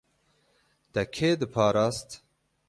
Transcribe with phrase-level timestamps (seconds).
[0.93, 2.09] Te kê diparast?